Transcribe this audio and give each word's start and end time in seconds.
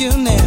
you 0.00 0.16
now. 0.16 0.39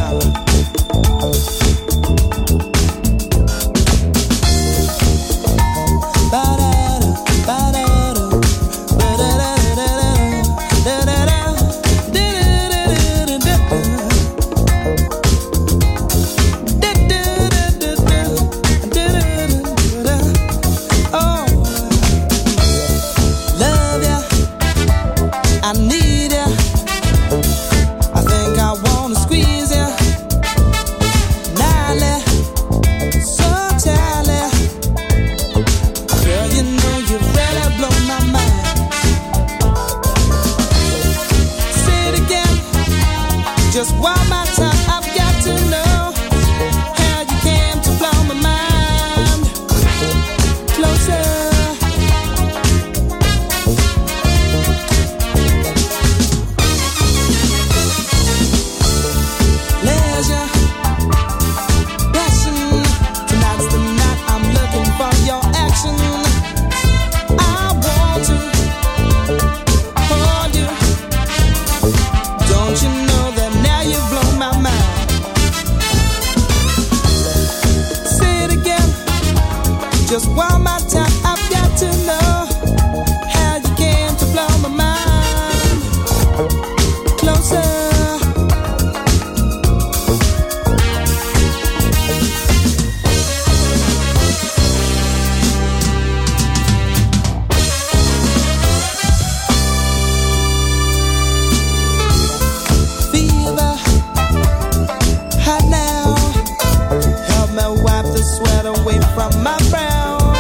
I 107.60 107.70
wipe 107.70 108.06
the 108.06 108.24
sweat 108.24 108.66
away 108.66 109.00
from 109.14 109.44
my 109.44 109.58
brow. 109.70 110.34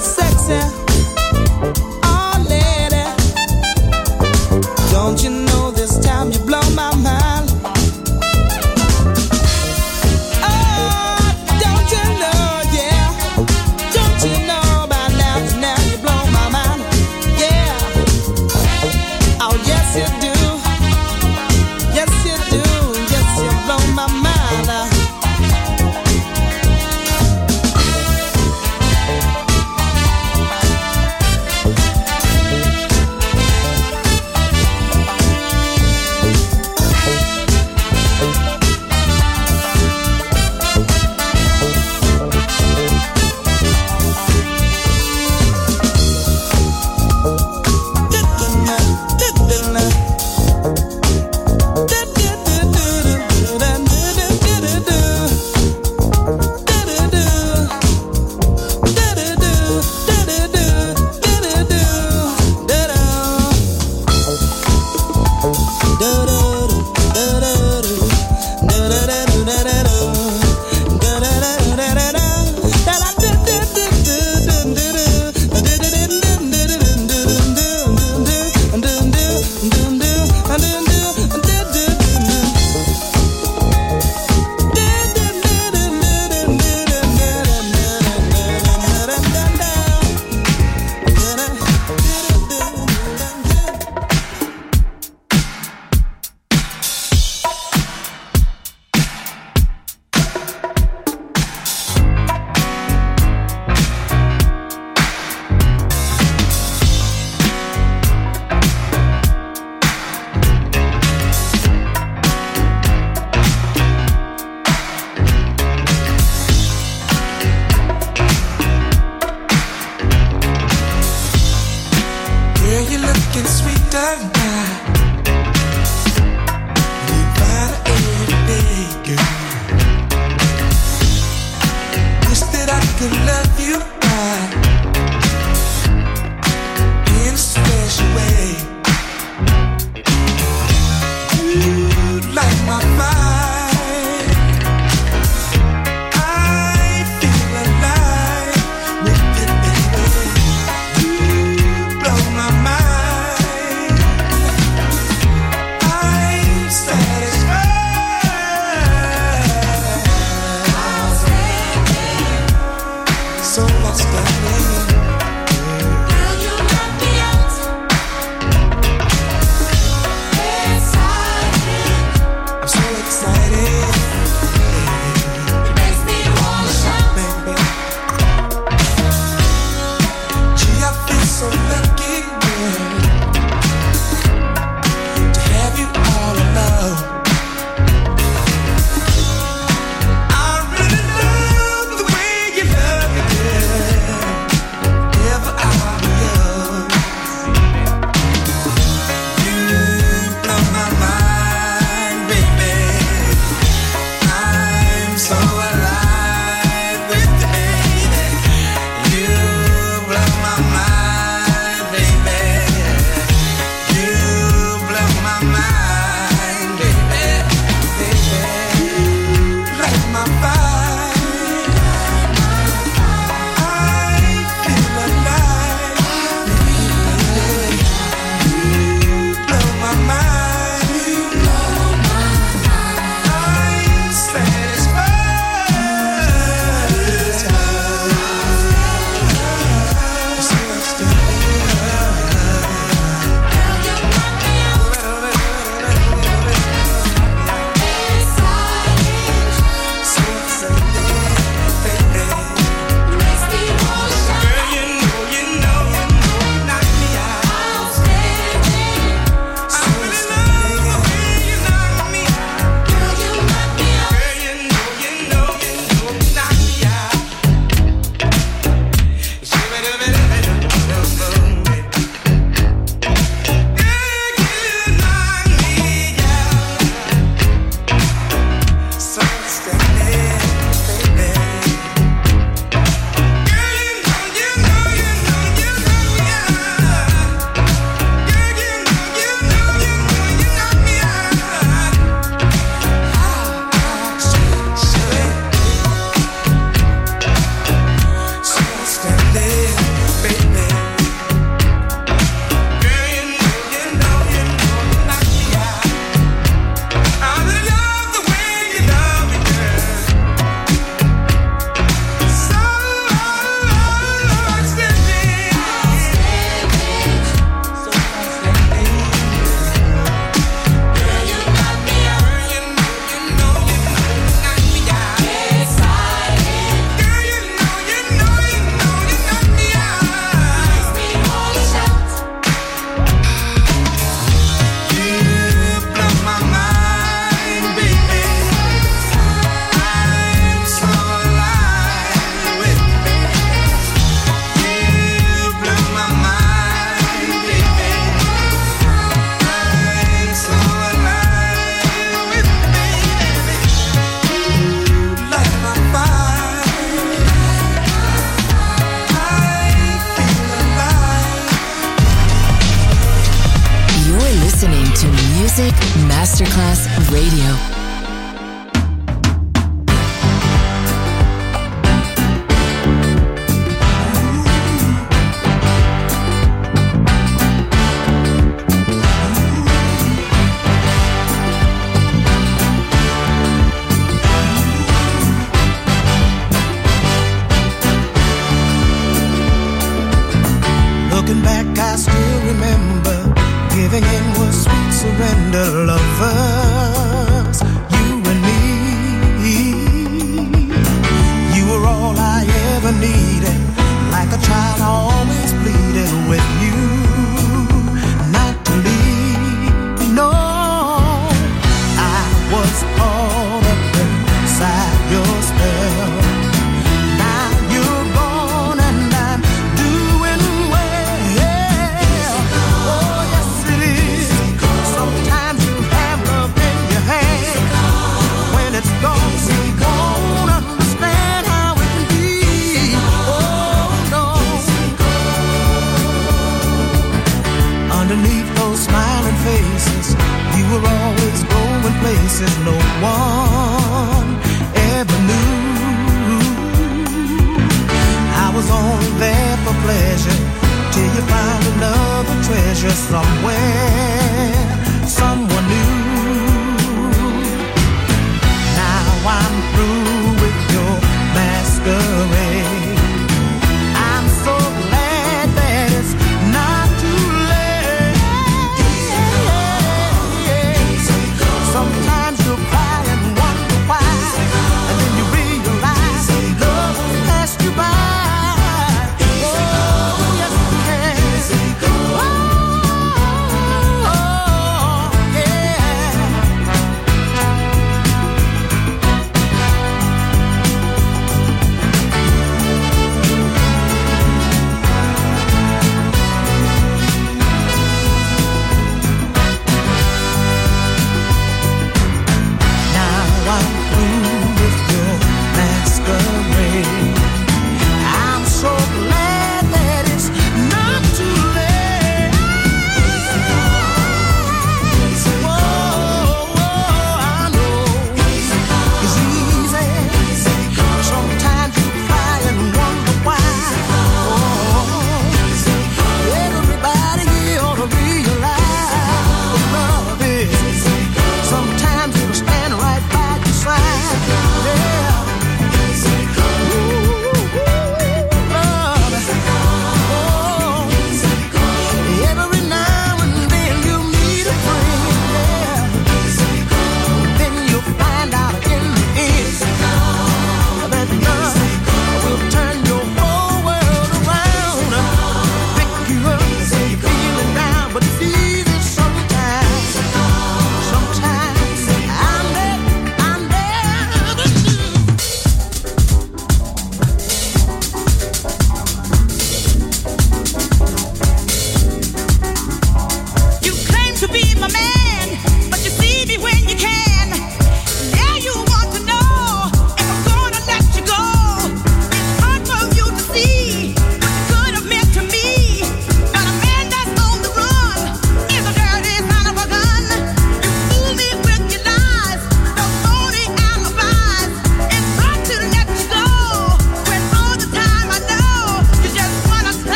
Sexy, 0.00 0.60
oh 2.04 2.36
lady, 2.48 3.04
don't 4.92 5.22
you 5.22 5.30
know? 5.30 5.41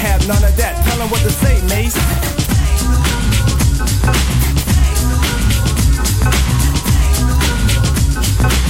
Have 0.00 0.26
none 0.26 0.42
of 0.42 0.56
that. 0.56 0.82
Tell 0.86 1.02
'em 1.02 1.10
what 1.10 1.20
to 1.20 1.30
say, 1.30 1.60
Mace. 1.68 1.96
Nah, 8.42 8.69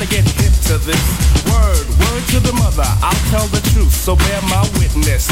Time 0.00 0.08
to 0.08 0.16
get 0.16 0.24
hip 0.40 0.52
to 0.64 0.78
this. 0.78 1.44
Word, 1.44 1.86
word 2.00 2.24
to 2.32 2.40
the 2.40 2.54
mother. 2.54 2.88
I'll 3.02 3.12
tell 3.28 3.46
the 3.48 3.60
truth, 3.74 3.92
so 3.92 4.16
bear 4.16 4.40
my 4.48 4.62
witness. 4.78 5.28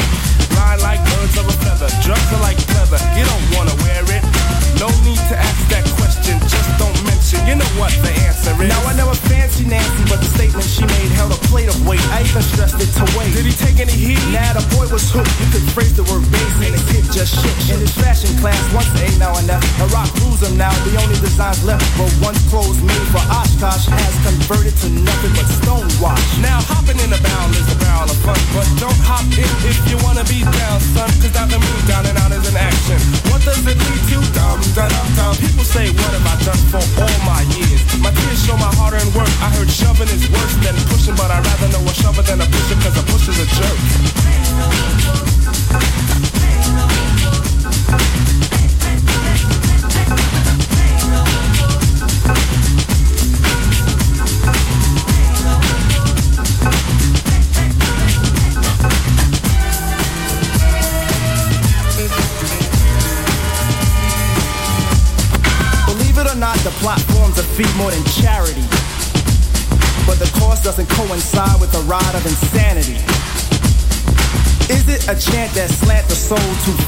Blind 0.51 0.83
like 0.83 1.01
birds 1.09 1.39
of 1.39 1.49
a 1.49 1.53
feather, 1.65 1.89
drugs 2.03 2.31
are 2.35 2.43
like 2.43 2.59
leather. 2.77 3.01
You 3.17 3.25
don't 3.25 3.57
wanna 3.57 3.75
wear 3.83 4.05
it. 4.05 4.68
No 4.77 4.89
need 5.03 5.21
to 5.33 5.37
ask 5.37 5.61
that 5.73 5.85
question, 5.97 6.37
just 6.45 6.71
don't 6.77 6.97
mention. 7.09 7.41
You 7.49 7.57
know 7.57 7.69
what 7.81 7.93
the 8.05 8.13
answer 8.29 8.53
is. 8.61 8.69
Now 8.69 8.81
I 8.85 8.93
never 8.93 9.17
fancy 9.27 9.65
Nancy, 9.65 10.05
but 10.09 10.21
the 10.21 10.29
statement 10.29 10.69
she 10.69 10.85
made 10.85 11.11
held 11.17 11.33
a 11.33 11.41
plate 11.49 11.69
of 11.69 11.79
weight. 11.89 12.03
I 12.13 12.23
even 12.29 12.45
stressed 12.45 12.77
it 12.77 12.91
to 13.01 13.05
wait. 13.17 13.33
Did 13.33 13.49
he 13.49 13.55
take 13.57 13.81
any 13.81 13.97
heat? 13.97 14.21
Nah, 14.33 14.57
the 14.57 14.65
boy 14.77 14.89
was 14.93 15.09
hooked. 15.09 15.33
You 15.41 15.49
could 15.49 15.67
phrase 15.73 15.97
the 15.97 16.05
word 16.09 16.25
base, 16.29 16.57
and 16.69 16.77
the 16.77 16.83
kid 16.93 17.05
just 17.09 17.33
shit. 17.41 17.57
In 17.73 17.81
his 17.81 17.93
fashion 17.97 18.33
class, 18.39 18.61
once 18.77 18.89
a 19.01 19.09
now 19.19 19.33
and 19.37 19.49
then, 19.49 19.61
a 19.81 19.87
rock 19.91 20.13
rules 20.23 20.45
him 20.45 20.57
now. 20.57 20.73
The 20.85 20.95
only 21.01 21.19
designs 21.21 21.65
left 21.65 21.85
were 21.99 22.13
once 22.21 22.41
clothes 22.53 22.81
made 22.83 23.07
for 23.13 23.23
Oshkosh 23.33 23.89
has 23.89 24.15
converted 24.25 24.77
to 24.85 24.89
nothing 24.93 25.33
but 25.35 25.49
stone 25.49 25.89
stonewash. 25.89 26.41
Now 26.43 26.61
hopping 26.65 26.99
in 27.01 27.11
the 27.11 27.21
barrel 27.21 27.51
is 27.55 27.69
a 27.73 27.79
barrel 27.79 28.11
of 28.11 28.19
fun, 28.25 28.39
but 28.55 28.67
don't 28.79 29.01
hop 29.05 29.27
in 29.35 29.51
if 29.67 29.79
you 29.91 29.97
wanna 30.05 30.25
be 30.25 30.43
down, 30.43 30.79
son. 30.95 31.11
Cause 31.21 31.33
down 31.33 31.49
the 31.49 31.59
moon, 31.59 31.81
down 31.87 32.07
and 32.07 32.19
out 32.19 32.33
is 32.33 32.47
an 32.49 32.57
action. 32.57 32.99
What 33.31 33.43
does 33.45 33.63
it 33.67 33.79
lead 33.79 34.03
to? 34.13 34.19
Dum. 34.35 34.58
People 34.59 35.63
say, 35.63 35.87
what 35.95 36.11
have 36.19 36.27
I 36.27 36.35
done 36.43 36.59
for 36.67 36.83
all 36.99 37.19
my 37.23 37.43
years? 37.55 37.79
My 38.03 38.11
tears 38.11 38.43
show 38.43 38.57
my 38.59 38.71
hard 38.75 38.95
earned 38.99 39.15
work. 39.15 39.31
I 39.39 39.55
heard 39.55 39.71
shoving 39.71 40.11
is 40.11 40.27
worse 40.27 40.57
than 40.67 40.75
pushing, 40.91 41.08
soul 76.29 76.37
to 76.39 76.88